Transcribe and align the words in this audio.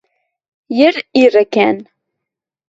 йӹр 0.77 0.95
ирӹкӓн 1.21 1.77